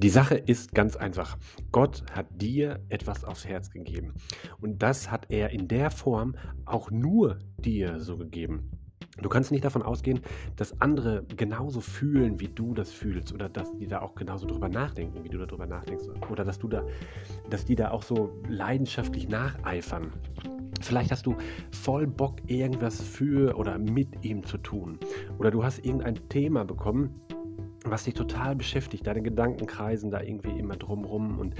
Die 0.00 0.10
Sache 0.10 0.36
ist 0.36 0.76
ganz 0.76 0.94
einfach. 0.94 1.36
Gott 1.72 2.04
hat 2.12 2.26
dir 2.40 2.78
etwas 2.88 3.24
aufs 3.24 3.44
Herz 3.44 3.68
gegeben. 3.68 4.14
Und 4.60 4.80
das 4.80 5.10
hat 5.10 5.26
er 5.28 5.50
in 5.50 5.66
der 5.66 5.90
Form 5.90 6.36
auch 6.66 6.92
nur 6.92 7.40
dir 7.58 7.98
so 7.98 8.16
gegeben. 8.16 8.70
Du 9.20 9.28
kannst 9.28 9.50
nicht 9.50 9.64
davon 9.64 9.82
ausgehen, 9.82 10.20
dass 10.54 10.80
andere 10.80 11.24
genauso 11.36 11.80
fühlen, 11.80 12.38
wie 12.38 12.46
du 12.46 12.74
das 12.74 12.92
fühlst 12.92 13.32
oder 13.32 13.48
dass 13.48 13.76
die 13.76 13.88
da 13.88 14.00
auch 14.00 14.14
genauso 14.14 14.46
drüber 14.46 14.68
nachdenken, 14.68 15.24
wie 15.24 15.28
du 15.28 15.38
darüber 15.38 15.66
nachdenkst 15.66 16.04
oder 16.30 16.44
dass 16.44 16.60
du 16.60 16.68
da, 16.68 16.84
dass 17.50 17.64
die 17.64 17.74
da 17.74 17.90
auch 17.90 18.04
so 18.04 18.40
leidenschaftlich 18.48 19.28
nacheifern. 19.28 20.12
Vielleicht 20.80 21.10
hast 21.10 21.26
du 21.26 21.34
voll 21.72 22.06
Bock, 22.06 22.36
irgendwas 22.46 23.02
für 23.02 23.56
oder 23.56 23.78
mit 23.78 24.24
ihm 24.24 24.44
zu 24.44 24.58
tun. 24.58 25.00
Oder 25.38 25.50
du 25.50 25.64
hast 25.64 25.84
irgendein 25.84 26.28
Thema 26.28 26.64
bekommen, 26.64 27.20
was 27.90 28.04
dich 28.04 28.14
total 28.14 28.56
beschäftigt. 28.56 29.06
Deine 29.06 29.22
Gedanken 29.22 29.66
kreisen 29.66 30.10
da 30.10 30.20
irgendwie 30.20 30.58
immer 30.58 30.76
drumrum 30.76 31.38
und 31.38 31.54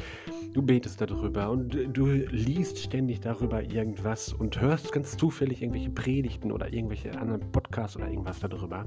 du 0.54 0.62
betest 0.62 1.00
darüber 1.00 1.50
und 1.50 1.76
du 1.92 2.06
liest 2.06 2.78
ständig 2.78 3.20
darüber 3.20 3.62
irgendwas 3.62 4.32
und 4.32 4.60
hörst 4.60 4.92
ganz 4.92 5.16
zufällig 5.16 5.62
irgendwelche 5.62 5.90
Predigten 5.90 6.52
oder 6.52 6.72
irgendwelche 6.72 7.18
anderen 7.18 7.40
Podcasts 7.52 7.96
oder 7.96 8.08
irgendwas 8.08 8.40
darüber. 8.40 8.86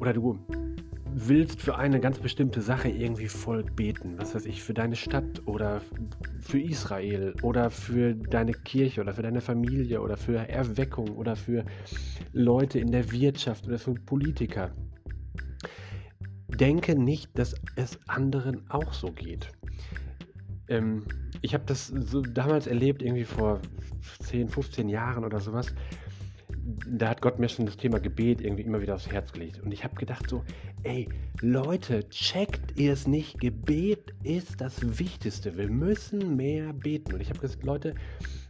Oder 0.00 0.12
du 0.12 0.38
willst 1.12 1.60
für 1.60 1.76
eine 1.76 2.00
ganz 2.00 2.18
bestimmte 2.18 2.60
Sache 2.60 2.88
irgendwie 2.88 3.28
voll 3.28 3.64
beten, 3.64 4.14
was 4.16 4.34
weiß 4.34 4.46
ich, 4.46 4.62
für 4.62 4.74
deine 4.74 4.96
Stadt 4.96 5.42
oder 5.46 5.80
für 6.40 6.60
Israel 6.60 7.34
oder 7.42 7.70
für 7.70 8.14
deine 8.14 8.52
Kirche 8.52 9.00
oder 9.00 9.14
für 9.14 9.22
deine 9.22 9.40
Familie 9.40 10.00
oder 10.00 10.16
für 10.16 10.36
Erweckung 10.48 11.08
oder 11.16 11.36
für 11.36 11.64
Leute 12.32 12.78
in 12.78 12.92
der 12.92 13.10
Wirtschaft 13.10 13.66
oder 13.66 13.78
für 13.78 13.94
Politiker 13.94 14.70
denke 16.60 16.94
nicht, 16.94 17.36
dass 17.38 17.54
es 17.76 17.98
anderen 18.06 18.70
auch 18.70 18.92
so 18.92 19.10
geht. 19.10 19.48
Ähm, 20.68 21.04
ich 21.40 21.54
habe 21.54 21.64
das 21.66 21.88
so 21.88 22.20
damals 22.20 22.66
erlebt, 22.66 23.02
irgendwie 23.02 23.24
vor 23.24 23.60
10, 24.20 24.48
15 24.48 24.88
Jahren 24.88 25.24
oder 25.24 25.40
sowas. 25.40 25.74
Da 26.86 27.08
hat 27.08 27.22
Gott 27.22 27.38
mir 27.38 27.48
schon 27.48 27.66
das 27.66 27.76
Thema 27.76 27.98
Gebet 27.98 28.42
irgendwie 28.42 28.62
immer 28.62 28.82
wieder 28.82 28.94
aufs 28.94 29.10
Herz 29.10 29.32
gelegt. 29.32 29.60
Und 29.60 29.72
ich 29.72 29.82
habe 29.82 29.94
gedacht 29.94 30.28
so, 30.28 30.44
ey, 30.82 31.08
Leute, 31.40 32.08
checkt 32.10 32.78
ihr 32.78 32.92
es 32.92 33.06
nicht? 33.06 33.40
Gebet 33.40 34.12
ist 34.22 34.60
das 34.60 34.98
Wichtigste. 34.98 35.56
Wir 35.56 35.68
müssen 35.68 36.36
mehr 36.36 36.72
beten. 36.74 37.14
Und 37.14 37.20
ich 37.20 37.30
habe 37.30 37.40
gesagt, 37.40 37.64
Leute 37.64 37.94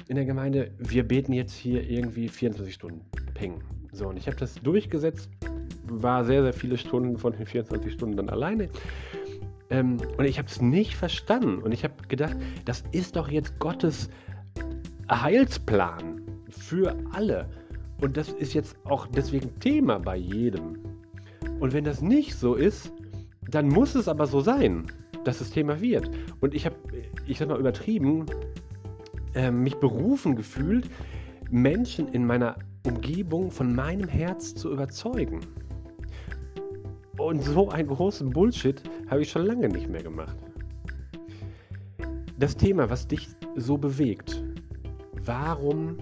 in 0.08 0.16
der 0.16 0.24
Gemeinde, 0.24 0.72
wir 0.78 1.06
beten 1.06 1.32
jetzt 1.32 1.54
hier 1.54 1.88
irgendwie 1.88 2.28
24 2.28 2.74
Stunden. 2.74 3.02
Peng. 3.34 3.62
So, 3.92 4.08
und 4.08 4.16
ich 4.16 4.26
habe 4.26 4.36
das 4.36 4.54
durchgesetzt 4.56 5.30
war 5.90 6.24
sehr, 6.24 6.42
sehr 6.42 6.52
viele 6.52 6.76
Stunden 6.76 7.18
von 7.18 7.32
den 7.32 7.46
24 7.46 7.92
Stunden 7.92 8.16
dann 8.16 8.28
alleine. 8.28 8.68
Ähm, 9.70 9.98
und 10.16 10.24
ich 10.24 10.38
habe 10.38 10.48
es 10.48 10.60
nicht 10.60 10.96
verstanden. 10.96 11.62
Und 11.62 11.72
ich 11.72 11.84
habe 11.84 11.94
gedacht, 12.08 12.36
das 12.64 12.84
ist 12.92 13.16
doch 13.16 13.28
jetzt 13.28 13.58
Gottes 13.58 14.10
Heilsplan 15.10 16.22
für 16.48 16.96
alle. 17.12 17.48
Und 18.00 18.16
das 18.16 18.30
ist 18.30 18.54
jetzt 18.54 18.76
auch 18.84 19.06
deswegen 19.06 19.58
Thema 19.60 19.98
bei 19.98 20.16
jedem. 20.16 20.78
Und 21.58 21.72
wenn 21.72 21.84
das 21.84 22.00
nicht 22.00 22.34
so 22.34 22.54
ist, 22.54 22.92
dann 23.50 23.68
muss 23.68 23.94
es 23.94 24.08
aber 24.08 24.26
so 24.26 24.40
sein, 24.40 24.86
dass 25.24 25.40
es 25.40 25.50
Thema 25.50 25.80
wird. 25.80 26.10
Und 26.40 26.54
ich 26.54 26.64
habe, 26.64 26.76
ich 27.26 27.38
sag 27.38 27.48
mal 27.48 27.58
übertrieben, 27.58 28.26
äh, 29.34 29.50
mich 29.50 29.76
berufen 29.76 30.34
gefühlt, 30.34 30.88
Menschen 31.50 32.08
in 32.08 32.26
meiner 32.26 32.56
Umgebung 32.86 33.50
von 33.50 33.74
meinem 33.74 34.08
Herz 34.08 34.54
zu 34.54 34.72
überzeugen. 34.72 35.40
Und 37.20 37.42
so 37.44 37.68
einen 37.68 37.88
großen 37.88 38.30
Bullshit 38.30 38.82
habe 39.10 39.20
ich 39.20 39.30
schon 39.30 39.44
lange 39.44 39.68
nicht 39.68 39.90
mehr 39.90 40.02
gemacht. 40.02 40.36
Das 42.38 42.56
Thema, 42.56 42.88
was 42.88 43.06
dich 43.06 43.28
so 43.56 43.76
bewegt, 43.76 44.42
warum 45.26 45.98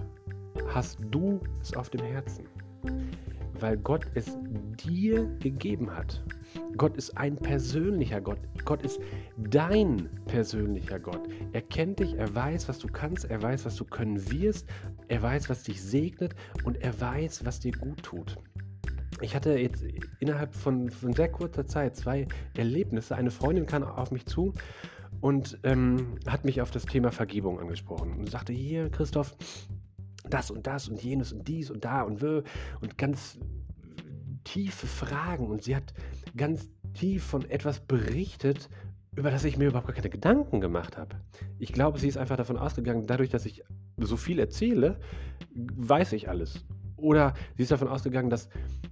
hast 0.69 0.97
du 1.11 1.41
es 1.61 1.75
auf 1.75 1.89
dem 1.89 2.05
Herzen? 2.05 2.45
Weil 3.59 3.75
Gott 3.75 4.05
es 4.13 4.37
dir 4.81 5.25
gegeben 5.39 5.93
hat. 5.93 6.23
Gott 6.77 6.95
ist 6.95 7.17
ein 7.17 7.35
persönlicher 7.35 8.21
Gott. 8.21 8.39
Gott 8.63 8.81
ist 8.83 9.01
dein 9.35 10.09
persönlicher 10.25 10.99
Gott. 10.99 11.27
Er 11.51 11.63
kennt 11.63 11.99
dich, 11.99 12.13
er 12.13 12.33
weiß, 12.33 12.69
was 12.69 12.79
du 12.79 12.87
kannst, 12.87 13.25
er 13.25 13.41
weiß, 13.41 13.65
was 13.65 13.75
du 13.75 13.83
können 13.83 14.31
wirst, 14.31 14.69
er 15.09 15.21
weiß, 15.21 15.49
was 15.49 15.63
dich 15.63 15.81
segnet 15.81 16.33
und 16.63 16.81
er 16.81 16.99
weiß, 17.01 17.45
was 17.45 17.59
dir 17.59 17.73
gut 17.73 18.01
tut 18.03 18.37
ich 19.21 19.35
hatte 19.35 19.57
jetzt 19.57 19.83
innerhalb 20.19 20.53
von, 20.53 20.89
von, 20.89 21.13
sehr 21.13 21.29
kurzer 21.29 21.65
Zeit 21.65 21.95
zwei 21.95 22.27
Erlebnisse. 22.55 23.15
Eine 23.15 23.31
Freundin 23.31 23.65
kam 23.65 23.83
auf 23.83 24.11
mich 24.11 24.25
zu 24.25 24.53
und 25.21 25.59
ähm, 25.63 26.17
hat 26.27 26.45
mich 26.45 26.61
auf 26.61 26.71
das 26.71 26.85
Thema 26.85 27.11
Vergebung 27.11 27.59
angesprochen 27.59 28.13
und 28.13 28.29
sagte, 28.29 28.53
hier, 28.53 28.89
Christoph, 28.89 29.35
das 30.29 30.51
und 30.51 30.67
das 30.67 30.87
und 30.87 31.01
jenes 31.01 31.33
und 31.33 31.47
dies 31.47 31.71
und 31.71 31.85
da 31.85 32.03
und 32.03 32.21
wö 32.21 32.43
und 32.81 32.97
ganz 32.97 33.39
tiefe 34.43 34.87
Fragen 34.87 35.47
und 35.47 35.63
sie 35.63 35.75
hat 35.75 35.93
ganz 36.35 36.69
tief 36.93 37.23
von 37.23 37.49
etwas 37.49 37.79
berichtet, 37.79 38.69
über 39.15 39.31
das 39.31 39.43
ich 39.43 39.57
mir 39.57 39.67
überhaupt 39.67 39.87
gar 39.87 39.95
keine 39.95 40.09
Gedanken 40.09 40.61
gemacht 40.61 40.97
habe. 40.97 41.15
Ich 41.57 41.73
glaube, 41.73 41.99
sie 41.99 42.07
ist 42.07 42.17
einfach 42.17 42.37
davon 42.37 42.57
ausgegangen, 42.57 43.05
dadurch, 43.05 43.29
dass 43.29 43.45
ich 43.45 43.63
so 43.97 44.17
viel 44.17 44.39
erzähle, 44.39 44.99
weiß 45.53 46.13
ich 46.13 46.29
alles. 46.29 46.65
Oder 47.01 47.33
sie 47.57 47.63
ist 47.63 47.71
davon 47.71 47.87
ausgegangen, 47.87 48.29
dass 48.29 48.49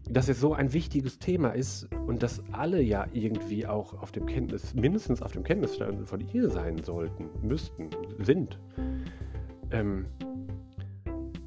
das 0.10 0.28
jetzt 0.28 0.40
so 0.40 0.54
ein 0.54 0.74
wichtiges 0.74 1.20
Thema 1.20 1.50
ist 1.50 1.88
und 2.08 2.24
dass 2.24 2.42
alle 2.52 2.82
ja 2.82 3.06
irgendwie 3.14 3.68
auch 3.68 3.94
auf 4.02 4.12
dem 4.12 4.26
Kenntnis, 4.26 4.74
mindestens 4.74 5.22
auf 5.22 5.32
dem 5.32 5.44
Kenntnisstand 5.44 6.08
von 6.08 6.22
ihr 6.34 6.50
sein 6.50 6.84
sollten, 6.84 7.30
müssten, 7.42 7.90
sind. 8.20 8.60
Ähm, 9.72 10.06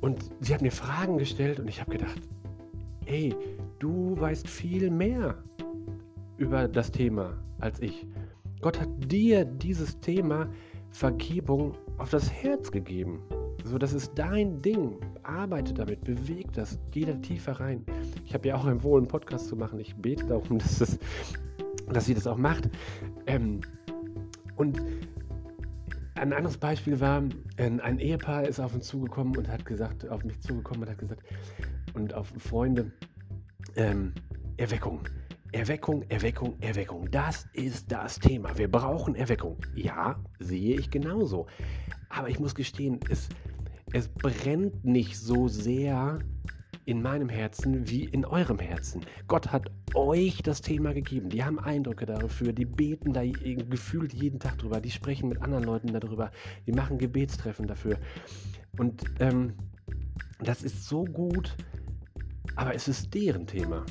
und 0.01 0.31
sie 0.41 0.55
hat 0.55 0.63
mir 0.63 0.73
Fragen 0.73 1.19
gestellt 1.19 1.61
und 1.61 1.69
ich 1.69 1.81
habe 1.81 1.91
gedacht, 1.91 2.21
ey, 3.07 3.35
du 3.79 4.19
weißt 4.19 4.49
viel 4.49 4.91
mehr 4.91 5.37
über 6.37 6.69
das 6.69 6.91
Thema 6.91 7.37
als 7.59 7.81
ich. 7.81 8.07
Gott 8.61 8.81
hat 8.81 8.89
dir 9.11 9.45
dieses 9.45 9.99
Thema 10.01 10.49
Vergebung 10.91 11.75
auf 11.99 12.11
das 12.11 12.31
Herz 12.31 12.71
gegeben. 12.71 13.23
So, 13.65 13.79
das 13.79 13.93
ist 13.93 14.13
dein 14.15 14.61
Ding. 14.63 14.99
Arbeite 15.31 15.73
damit, 15.73 16.03
beweg 16.05 16.53
das, 16.53 16.79
geh 16.91 17.05
da 17.05 17.15
tiefer 17.15 17.53
rein. 17.53 17.85
Ich 18.25 18.35
habe 18.35 18.49
ja 18.49 18.57
auch 18.57 18.67
empfohlen, 18.67 19.05
einen 19.05 19.09
Podcast 19.09 19.49
zu 19.49 19.57
machen. 19.57 19.79
Ich 19.79 19.95
bete 19.97 20.27
darum, 20.27 20.59
dass, 20.59 20.79
das, 20.79 20.99
dass 21.89 22.07
sie 22.07 22.15
das 22.15 22.27
auch 22.27 22.37
macht. 22.37 22.69
Ähm, 23.27 23.61
und 24.57 24.83
ein 26.17 26.33
anderes 26.33 26.59
Beispiel 26.59 27.01
war, 27.01 27.23
ein 27.57 27.99
Ehepaar 27.99 28.47
ist 28.47 28.61
auf 28.61 28.75
uns 28.75 28.89
zugekommen 28.89 29.37
und 29.37 29.49
hat 29.49 29.65
gesagt, 29.65 30.09
auf 30.09 30.25
mich 30.25 30.39
zugekommen 30.41 30.83
und 30.83 30.91
hat 30.91 30.99
gesagt, 30.99 31.23
und 31.95 32.13
auf 32.13 32.33
Freunde, 32.39 32.93
ähm, 33.77 34.13
Erweckung. 34.57 35.01
Erweckung, 35.53 36.05
Erweckung, 36.11 36.57
Erweckung. 36.61 37.11
Das 37.11 37.49
ist 37.55 37.91
das 37.91 38.19
Thema. 38.19 38.57
Wir 38.57 38.71
brauchen 38.71 39.15
Erweckung. 39.15 39.57
Ja, 39.75 40.23
sehe 40.39 40.79
ich 40.79 40.91
genauso. 40.91 41.47
Aber 42.09 42.29
ich 42.29 42.39
muss 42.39 42.55
gestehen, 42.55 43.01
es, 43.09 43.29
es 43.93 44.09
brennt 44.09 44.85
nicht 44.85 45.19
so 45.19 45.49
sehr 45.49 46.19
in 46.85 47.03
meinem 47.03 47.29
Herzen 47.29 47.89
wie 47.89 48.05
in 48.05 48.25
eurem 48.25 48.59
Herzen. 48.59 49.03
Gott 49.29 49.53
hat 49.53 49.71
euch 49.95 50.43
das 50.43 50.61
Thema 50.61 50.93
gegeben. 50.93 51.29
Die 51.29 51.45
haben 51.45 51.59
Eindrücke 51.59 52.07
dafür, 52.07 52.53
die 52.53 52.65
beten 52.65 53.13
da 53.13 53.23
gefühlt 53.25 54.13
jeden 54.13 54.41
Tag 54.41 54.59
drüber, 54.59 54.81
die 54.81 54.91
sprechen 54.91 55.29
mit 55.29 55.43
anderen 55.43 55.65
Leuten 55.65 55.93
darüber, 55.93 56.31
die 56.67 56.73
machen 56.73 56.99
Gebetstreffen 56.99 57.67
dafür. 57.67 57.97
Und 58.79 59.05
ähm, 59.21 59.53
das 60.43 60.63
ist 60.63 60.87
so 60.87 61.05
gut, 61.05 61.57
aber 62.57 62.75
es 62.75 62.89
ist 62.89 63.13
deren 63.15 63.47
Thema. 63.47 63.85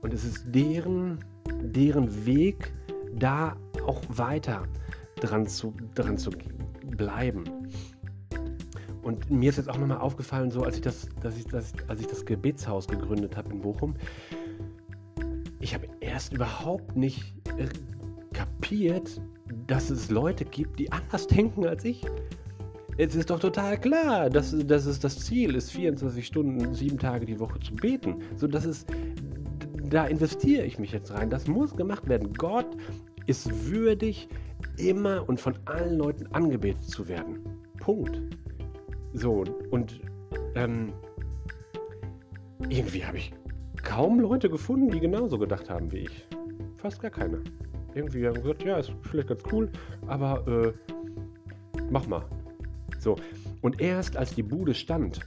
Und 0.00 0.14
es 0.14 0.24
ist 0.24 0.44
deren, 0.54 1.18
deren 1.60 2.24
Weg, 2.24 2.72
da 3.14 3.56
auch 3.86 4.02
weiter 4.08 4.64
dran 5.16 5.46
zu, 5.46 5.74
dran 5.94 6.16
zu 6.16 6.30
bleiben. 6.96 7.57
Und 9.08 9.30
mir 9.30 9.48
ist 9.48 9.56
jetzt 9.56 9.70
auch 9.70 9.78
nochmal 9.78 10.00
aufgefallen, 10.00 10.50
so 10.50 10.64
als 10.64 10.76
ich 10.76 10.82
das, 10.82 11.08
dass 11.22 11.38
ich 11.38 11.46
das, 11.46 11.72
als 11.86 11.98
ich 12.02 12.08
das 12.08 12.26
Gebetshaus 12.26 12.86
gegründet 12.86 13.38
habe 13.38 13.50
in 13.54 13.62
Bochum, 13.62 13.94
ich 15.60 15.72
habe 15.72 15.88
erst 16.00 16.34
überhaupt 16.34 16.94
nicht 16.94 17.32
äh, 17.56 17.68
kapiert, 18.34 19.18
dass 19.66 19.88
es 19.88 20.10
Leute 20.10 20.44
gibt, 20.44 20.78
die 20.78 20.92
anders 20.92 21.26
denken 21.26 21.66
als 21.66 21.86
ich. 21.86 22.04
Es 22.98 23.14
ist 23.14 23.30
doch 23.30 23.40
total 23.40 23.80
klar, 23.80 24.28
dass, 24.28 24.54
dass 24.66 24.84
es 24.84 25.00
das 25.00 25.18
Ziel 25.20 25.54
ist, 25.54 25.70
24 25.70 26.26
Stunden, 26.26 26.74
sieben 26.74 26.98
Tage 26.98 27.24
die 27.24 27.40
Woche 27.40 27.58
zu 27.60 27.74
beten. 27.76 28.16
So, 28.36 28.46
das 28.46 28.66
ist, 28.66 28.90
da 29.88 30.04
investiere 30.04 30.66
ich 30.66 30.78
mich 30.78 30.92
jetzt 30.92 31.12
rein. 31.12 31.30
Das 31.30 31.46
muss 31.46 31.74
gemacht 31.74 32.06
werden. 32.10 32.34
Gott 32.34 32.76
ist 33.24 33.70
würdig, 33.70 34.28
immer 34.76 35.26
und 35.26 35.40
von 35.40 35.54
allen 35.64 35.96
Leuten 35.96 36.26
angebetet 36.34 36.84
zu 36.84 37.08
werden. 37.08 37.38
Punkt. 37.78 38.20
So, 39.12 39.44
und 39.70 40.00
ähm, 40.54 40.92
irgendwie 42.68 43.04
habe 43.04 43.18
ich 43.18 43.32
kaum 43.82 44.20
Leute 44.20 44.50
gefunden, 44.50 44.90
die 44.90 45.00
genauso 45.00 45.38
gedacht 45.38 45.70
haben 45.70 45.90
wie 45.92 45.98
ich. 45.98 46.26
Fast 46.76 47.00
gar 47.00 47.10
keine. 47.10 47.42
Irgendwie 47.94 48.26
haben 48.26 48.34
gesagt, 48.34 48.64
ja, 48.64 48.78
ist 48.78 48.92
vielleicht 49.02 49.28
ganz 49.28 49.42
cool, 49.50 49.70
aber 50.06 50.46
äh, 50.46 50.72
mach 51.90 52.06
mal. 52.06 52.24
So. 52.98 53.16
Und 53.62 53.80
erst 53.80 54.16
als 54.16 54.34
die 54.34 54.42
Bude 54.42 54.74
stand, 54.74 55.20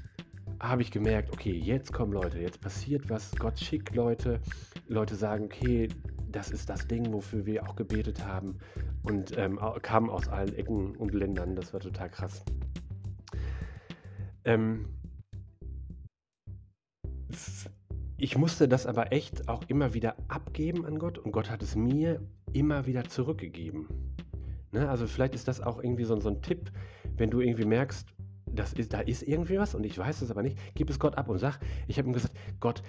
habe 0.59 0.83
ich 0.83 0.91
gemerkt, 0.91 1.33
okay, 1.33 1.51
jetzt 1.51 1.91
kommen 1.91 2.13
Leute, 2.13 2.39
jetzt 2.39 2.61
passiert 2.61 3.09
was, 3.09 3.31
Gott 3.37 3.59
schickt 3.59 3.95
Leute, 3.95 4.39
Leute 4.87 5.15
sagen, 5.15 5.45
okay, 5.45 5.89
das 6.31 6.51
ist 6.51 6.69
das 6.69 6.87
Ding, 6.87 7.11
wofür 7.11 7.45
wir 7.45 7.67
auch 7.67 7.75
gebetet 7.75 8.25
haben 8.25 8.57
und 9.03 9.37
ähm, 9.37 9.59
kamen 9.81 10.09
aus 10.09 10.27
allen 10.27 10.55
Ecken 10.55 10.95
und 10.95 11.13
Ländern, 11.13 11.55
das 11.55 11.73
war 11.73 11.79
total 11.79 12.09
krass. 12.09 12.45
Ähm, 14.45 14.85
ich 18.17 18.37
musste 18.37 18.67
das 18.67 18.85
aber 18.85 19.11
echt 19.11 19.47
auch 19.47 19.63
immer 19.67 19.93
wieder 19.93 20.15
abgeben 20.27 20.85
an 20.85 20.99
Gott 20.99 21.17
und 21.17 21.31
Gott 21.31 21.49
hat 21.49 21.63
es 21.63 21.75
mir 21.75 22.21
immer 22.53 22.85
wieder 22.85 23.03
zurückgegeben. 23.05 23.87
Ne? 24.71 24.89
Also 24.89 25.07
vielleicht 25.07 25.35
ist 25.35 25.47
das 25.47 25.61
auch 25.61 25.81
irgendwie 25.81 26.03
so, 26.03 26.19
so 26.19 26.29
ein 26.29 26.41
Tipp, 26.41 26.71
wenn 27.17 27.29
du 27.29 27.41
irgendwie 27.41 27.65
merkst, 27.65 28.07
das 28.53 28.73
ist, 28.73 28.93
da 28.93 28.99
ist 28.99 29.23
irgendwie 29.23 29.57
was 29.57 29.75
und 29.75 29.85
ich 29.85 29.97
weiß 29.97 30.21
es 30.21 30.31
aber 30.31 30.43
nicht, 30.43 30.57
gib 30.75 30.89
es 30.89 30.99
Gott 30.99 31.17
ab 31.17 31.29
und 31.29 31.39
sag, 31.39 31.59
ich 31.87 31.97
habe 31.97 32.09
ihm 32.09 32.13
gesagt, 32.13 32.35
Gott, 32.59 32.83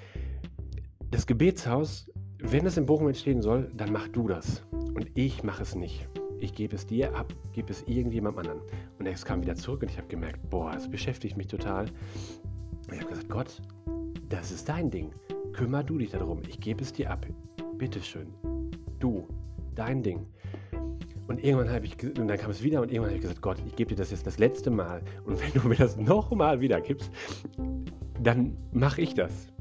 das 1.10 1.26
Gebetshaus, 1.26 2.10
wenn 2.38 2.66
es 2.66 2.76
in 2.76 2.86
Bochum 2.86 3.08
entstehen 3.08 3.42
soll, 3.42 3.70
dann 3.74 3.92
mach 3.92 4.08
du 4.08 4.28
das. 4.28 4.64
Und 4.72 5.10
ich 5.14 5.44
mache 5.44 5.62
es 5.62 5.74
nicht. 5.74 6.08
Ich 6.42 6.54
gebe 6.54 6.74
es 6.74 6.84
dir 6.84 7.14
ab, 7.14 7.32
gebe 7.52 7.70
es 7.70 7.84
irgendjemandem 7.86 8.40
anderen. 8.40 8.60
Und 8.98 9.06
es 9.06 9.24
kam 9.24 9.42
wieder 9.42 9.54
zurück 9.54 9.82
und 9.82 9.90
ich 9.92 9.96
habe 9.96 10.08
gemerkt, 10.08 10.50
boah, 10.50 10.72
das 10.72 10.90
beschäftigt 10.90 11.36
mich 11.36 11.46
total. 11.46 11.86
Und 12.88 12.94
ich 12.94 13.00
habe 13.00 13.10
gesagt, 13.10 13.28
Gott, 13.28 13.62
das 14.28 14.50
ist 14.50 14.68
dein 14.68 14.90
Ding. 14.90 15.12
Kümmer 15.52 15.84
du 15.84 15.98
dich 15.98 16.10
darum. 16.10 16.40
Ich 16.48 16.58
gebe 16.58 16.82
es 16.82 16.92
dir 16.92 17.12
ab. 17.12 17.24
Bitteschön. 17.78 18.26
Du, 18.98 19.28
dein 19.76 20.02
Ding. 20.02 20.26
Und 21.28 21.44
irgendwann 21.44 21.70
habe 21.70 21.86
ich, 21.86 21.96
und 22.02 22.26
dann 22.26 22.36
kam 22.36 22.50
es 22.50 22.60
wieder 22.60 22.82
und 22.82 22.90
irgendwann 22.90 23.10
habe 23.10 23.18
ich 23.18 23.22
gesagt, 23.22 23.40
Gott, 23.40 23.58
ich 23.64 23.76
gebe 23.76 23.90
dir 23.90 23.96
das 23.96 24.10
jetzt 24.10 24.26
das 24.26 24.40
letzte 24.40 24.70
Mal. 24.70 25.00
Und 25.24 25.40
wenn 25.40 25.52
du 25.52 25.68
mir 25.68 25.76
das 25.76 25.96
nochmal 25.96 26.60
wieder 26.60 26.80
gibst, 26.80 27.12
dann 28.20 28.56
mache 28.72 29.00
ich 29.00 29.14
das. 29.14 29.51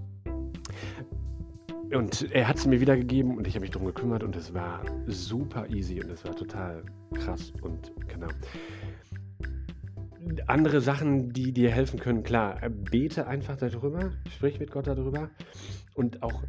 Und 1.94 2.32
er 2.32 2.48
hat 2.48 2.58
es 2.58 2.66
mir 2.66 2.80
wiedergegeben 2.80 3.38
und 3.38 3.48
ich 3.48 3.56
habe 3.56 3.62
mich 3.62 3.72
darum 3.72 3.88
gekümmert 3.88 4.24
und 4.24 4.36
es 4.36 4.54
war 4.54 4.82
super 5.08 5.70
easy 5.70 6.02
und 6.02 6.10
es 6.10 6.24
war 6.24 6.36
total 6.36 6.84
krass 7.14 7.52
und 7.62 7.92
genau. 8.08 8.28
Andere 10.48 10.80
Sachen, 10.80 11.34
die 11.34 11.52
dir 11.52 11.70
helfen 11.70 12.00
können, 12.00 12.24
klar, 12.24 12.62
bete 12.70 13.28
einfach 13.28 13.58
darüber, 13.58 14.12
sprich 14.30 14.60
mit 14.60 14.72
Gott 14.72 14.88
darüber 14.88 15.30
und 15.96 16.24
auch 16.24 16.44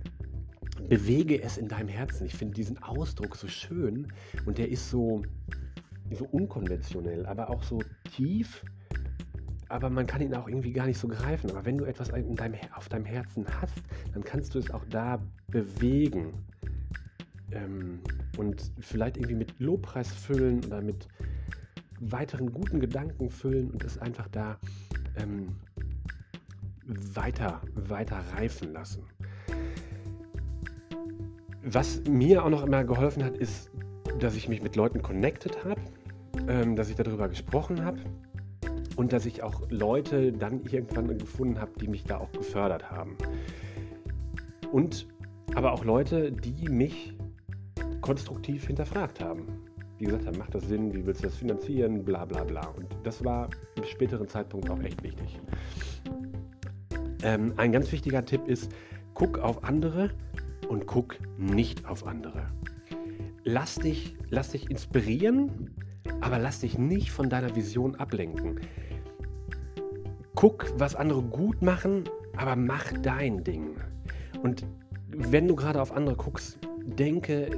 bewege 0.89 1.43
es 1.43 1.56
in 1.56 1.69
deinem 1.69 1.89
Herzen. 1.89 2.27
Ich 2.27 2.35
finde 2.35 2.55
diesen 2.55 2.81
Ausdruck 2.83 3.35
so 3.35 3.49
schön 3.49 4.12
und 4.47 4.59
der 4.59 4.69
ist 4.69 4.91
so, 4.91 5.23
so 6.11 6.25
unkonventionell, 6.27 7.27
aber 7.27 7.50
auch 7.50 7.62
so 7.62 7.81
tief. 8.15 8.65
Aber 9.73 9.89
man 9.89 10.07
kann 10.07 10.21
ihn 10.21 10.35
auch 10.35 10.49
irgendwie 10.49 10.71
gar 10.71 10.85
nicht 10.85 10.99
so 10.99 11.09
greifen. 11.09 11.51
Aber 11.51 11.65
wenn 11.65 11.79
du 11.79 11.87
etwas 11.87 12.11
in 12.11 12.37
deinem, 12.37 12.57
auf 12.75 12.91
deinem 12.91 13.07
Herzen 13.07 13.47
hast, 13.59 13.83
dann 14.13 14.23
kannst 14.23 14.55
du 14.55 14.59
es 14.59 14.71
auch 14.71 14.85
da 14.91 15.19
bewegen. 15.49 16.35
Ähm, 17.53 18.01
und 18.37 18.71
vielleicht 18.81 19.17
irgendwie 19.17 19.35
mit 19.35 19.59
Lobpreis 19.61 20.13
füllen 20.13 20.63
oder 20.67 20.83
mit 20.83 21.09
weiteren 22.01 22.53
guten 22.53 22.81
Gedanken 22.81 23.31
füllen 23.31 23.71
und 23.71 23.83
es 23.83 23.97
einfach 23.97 24.29
da 24.29 24.59
ähm, 25.17 25.57
weiter, 26.85 27.63
weiter 27.75 28.19
reifen 28.37 28.75
lassen. 28.75 29.05
Was 31.65 32.03
mir 32.07 32.45
auch 32.45 32.51
noch 32.51 32.67
immer 32.67 32.85
geholfen 32.85 33.25
hat, 33.25 33.39
ist, 33.39 33.71
dass 34.19 34.37
ich 34.37 34.51
mich 34.51 34.61
mit 34.61 34.77
Leuten 34.77 35.01
connected 35.01 35.65
habe, 35.65 35.81
ähm, 36.47 36.77
dass 36.77 36.91
ich 36.91 36.97
darüber 36.97 37.31
gesprochen 37.31 37.83
habe 37.83 38.01
und 39.03 39.13
dass 39.13 39.27
ich 39.27 39.43
auch 39.43 39.69
Leute 39.69 40.33
dann 40.33 40.63
irgendwann 40.63 41.19
gefunden 41.19 41.61
habe, 41.61 41.73
die 41.81 41.89
mich 41.89 42.05
da 42.05 42.19
auch 42.19 42.31
gefördert 42.31 42.89
haben. 42.89 43.17
Und 44.71 45.09
aber 45.57 45.73
auch 45.73 45.85
Leute, 45.85 46.31
die 46.31 46.69
mich 46.69 47.13
konstruktiv 48.01 48.65
hinterfragt 48.69 49.21
haben. 49.21 49.49
Die 49.99 50.05
gesagt 50.05 50.25
haben, 50.25 50.39
macht 50.39 50.55
das 50.55 50.69
Sinn, 50.69 50.95
wie 50.95 51.05
willst 51.05 51.21
du 51.21 51.27
das 51.27 51.37
finanzieren, 51.37 52.05
bla 52.05 52.25
bla 52.25 52.45
bla. 52.45 52.65
Und 52.77 52.87
das 53.03 53.25
war 53.25 53.51
im 53.75 53.83
späteren 53.83 54.29
Zeitpunkt 54.29 54.71
auch 54.71 54.81
echt 54.81 55.03
wichtig. 55.03 55.41
Ähm, 57.25 57.55
ein 57.57 57.73
ganz 57.73 57.91
wichtiger 57.91 58.25
Tipp 58.25 58.47
ist, 58.47 58.71
guck 59.15 59.41
auf 59.41 59.65
andere 59.65 60.11
und 60.69 60.87
guck 60.87 61.17
nicht 61.37 61.87
auf 61.87 62.07
andere. 62.07 62.47
Lass 63.43 63.75
dich, 63.75 64.15
lass 64.31 64.51
dich 64.51 64.71
inspirieren, 64.71 65.73
aber 66.21 66.39
lass 66.39 66.61
dich 66.61 66.79
nicht 66.79 67.11
von 67.11 67.29
deiner 67.29 67.57
Vision 67.57 67.97
ablenken. 67.97 68.61
Guck, 70.43 70.75
was 70.77 70.97
andere 70.97 71.23
gut 71.23 71.62
machen, 71.62 72.03
aber 72.37 72.56
mach 72.56 72.93
dein 73.00 73.44
Ding. 73.44 73.77
Und 74.43 74.67
wenn 75.06 75.47
du 75.47 75.55
gerade 75.55 75.81
auf 75.81 75.93
andere 75.93 76.17
guckst, 76.17 76.59
denke, 76.85 77.49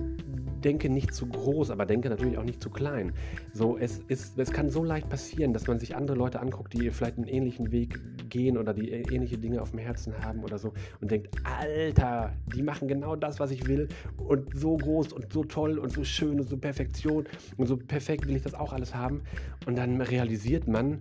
denke 0.62 0.90
nicht 0.90 1.14
zu 1.14 1.26
groß, 1.26 1.70
aber 1.70 1.86
denke 1.86 2.10
natürlich 2.10 2.36
auch 2.36 2.44
nicht 2.44 2.62
zu 2.62 2.68
klein. 2.68 3.14
So, 3.54 3.78
es, 3.78 4.00
ist, 4.08 4.38
es 4.38 4.52
kann 4.52 4.68
so 4.68 4.84
leicht 4.84 5.08
passieren, 5.08 5.54
dass 5.54 5.66
man 5.66 5.78
sich 5.78 5.96
andere 5.96 6.14
Leute 6.14 6.40
anguckt, 6.40 6.74
die 6.74 6.90
vielleicht 6.90 7.16
einen 7.16 7.26
ähnlichen 7.26 7.72
Weg 7.72 7.98
gehen 8.28 8.58
oder 8.58 8.74
die 8.74 8.90
ähnliche 8.90 9.38
Dinge 9.38 9.62
auf 9.62 9.70
dem 9.70 9.78
Herzen 9.78 10.12
haben 10.22 10.44
oder 10.44 10.58
so 10.58 10.74
und 11.00 11.10
denkt, 11.10 11.30
Alter, 11.44 12.34
die 12.54 12.62
machen 12.62 12.86
genau 12.86 13.16
das, 13.16 13.40
was 13.40 13.50
ich 13.50 13.66
will 13.66 13.88
und 14.18 14.54
so 14.54 14.76
groß 14.76 15.14
und 15.14 15.32
so 15.32 15.42
toll 15.44 15.78
und 15.78 15.90
so 15.90 16.04
schön 16.04 16.38
und 16.38 16.50
so 16.50 16.58
Perfektion 16.58 17.24
und 17.56 17.66
so 17.66 17.78
perfekt 17.78 18.28
will 18.28 18.36
ich 18.36 18.42
das 18.42 18.52
auch 18.52 18.74
alles 18.74 18.94
haben. 18.94 19.22
Und 19.66 19.78
dann 19.78 20.02
realisiert 20.02 20.68
man, 20.68 21.00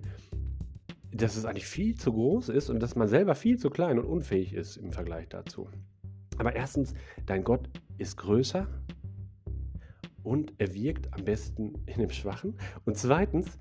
dass 1.14 1.36
es 1.36 1.46
eigentlich 1.46 1.68
viel 1.68 1.96
zu 1.96 2.12
groß 2.12 2.50
ist 2.50 2.70
und 2.70 2.80
dass 2.80 2.96
man 2.96 3.08
selber 3.08 3.36
viel 3.36 3.58
zu 3.58 3.70
klein 3.70 4.00
und 4.00 4.06
unfähig 4.06 4.54
ist 4.54 4.78
im 4.78 4.92
Vergleich 4.92 5.30
dazu. 5.30 5.70
Aber 6.38 6.56
erstens, 6.56 6.94
dein 7.26 7.44
Gott 7.44 7.70
ist 7.98 8.18
größer 8.18 8.68
und 10.24 10.54
er 10.58 10.74
wirkt 10.74 11.14
am 11.14 11.24
besten 11.24 11.74
in 11.86 12.00
dem 12.00 12.10
Schwachen. 12.10 12.56
Und 12.86 12.98
zweitens, 12.98 13.60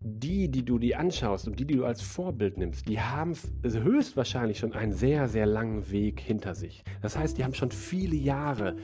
die, 0.00 0.48
die 0.48 0.64
du 0.64 0.78
dir 0.78 1.00
anschaust 1.00 1.48
und 1.48 1.58
die, 1.58 1.66
die 1.66 1.76
du 1.76 1.84
als 1.84 2.02
Vorbild 2.02 2.58
nimmst, 2.58 2.88
die 2.88 3.00
haben 3.00 3.34
höchstwahrscheinlich 3.64 4.58
schon 4.58 4.72
einen 4.72 4.92
sehr, 4.92 5.28
sehr 5.28 5.46
langen 5.46 5.90
Weg 5.90 6.20
hinter 6.20 6.54
sich. 6.54 6.84
Das 7.02 7.16
heißt, 7.16 7.38
die 7.38 7.44
haben 7.44 7.54
schon 7.54 7.72
viele 7.72 8.14
Jahre, 8.14 8.76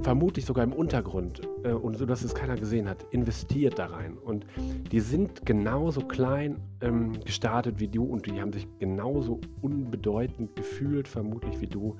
vermutlich 0.00 0.44
sogar 0.44 0.64
im 0.64 0.72
Untergrund, 0.72 1.42
äh, 1.64 1.72
und 1.72 1.96
so, 1.96 2.06
dass 2.06 2.22
es 2.22 2.34
keiner 2.34 2.56
gesehen 2.56 2.88
hat, 2.88 3.04
investiert 3.10 3.78
da 3.78 3.86
rein. 3.86 4.16
Und 4.16 4.46
die 4.90 5.00
sind 5.00 5.44
genauso 5.46 6.00
klein 6.00 6.56
ähm, 6.80 7.12
gestartet 7.24 7.78
wie 7.78 7.88
du 7.88 8.04
und 8.04 8.26
die 8.26 8.40
haben 8.40 8.52
sich 8.52 8.66
genauso 8.78 9.40
unbedeutend 9.60 10.56
gefühlt, 10.56 11.08
vermutlich 11.08 11.60
wie 11.60 11.66
du, 11.66 11.96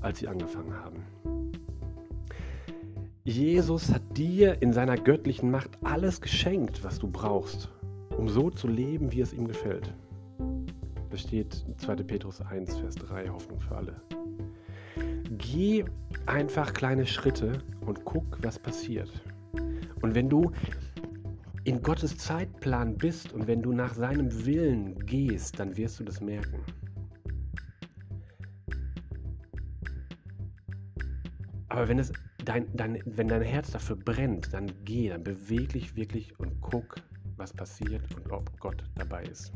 als 0.00 0.18
sie 0.18 0.28
angefangen 0.28 0.74
haben. 0.74 1.02
Jesus 3.24 3.92
hat 3.92 4.02
dir 4.16 4.62
in 4.62 4.72
seiner 4.72 4.96
göttlichen 4.96 5.50
Macht 5.50 5.70
alles 5.82 6.20
geschenkt, 6.20 6.84
was 6.84 7.00
du 7.00 7.08
brauchst, 7.08 7.68
um 8.16 8.28
so 8.28 8.50
zu 8.50 8.68
leben, 8.68 9.10
wie 9.10 9.20
es 9.20 9.32
ihm 9.32 9.48
gefällt. 9.48 9.92
Das 11.10 11.22
steht 11.22 11.64
in 11.66 11.76
2. 11.76 11.96
Petrus 11.96 12.40
1, 12.40 12.76
Vers 12.76 12.94
3, 12.94 13.28
Hoffnung 13.28 13.60
für 13.60 13.74
alle. 13.74 14.00
Geh 15.30 15.84
einfach 16.26 16.72
kleine 16.72 17.06
Schritte 17.06 17.62
und 17.80 18.04
guck, 18.04 18.38
was 18.42 18.58
passiert. 18.58 19.10
Und 20.02 20.14
wenn 20.14 20.28
du 20.28 20.52
in 21.64 21.82
Gottes 21.82 22.16
Zeitplan 22.16 22.96
bist 22.96 23.32
und 23.32 23.46
wenn 23.46 23.62
du 23.62 23.72
nach 23.72 23.94
seinem 23.94 24.46
Willen 24.46 24.98
gehst, 25.06 25.58
dann 25.58 25.76
wirst 25.76 25.98
du 25.98 26.04
das 26.04 26.20
merken. 26.20 26.60
Aber 31.68 31.88
wenn 31.88 31.98
es 31.98 32.12
dein, 32.44 32.74
dein, 32.76 33.02
wenn 33.04 33.28
dein 33.28 33.42
Herz 33.42 33.70
dafür 33.70 33.96
brennt, 33.96 34.52
dann 34.52 34.70
geh, 34.84 35.08
dann 35.08 35.24
beweg 35.24 35.70
dich 35.70 35.96
wirklich 35.96 36.38
und 36.38 36.60
guck, 36.60 36.96
was 37.36 37.52
passiert 37.52 38.02
und 38.14 38.30
ob 38.32 38.58
Gott 38.60 38.82
dabei 38.94 39.24
ist. 39.24 39.52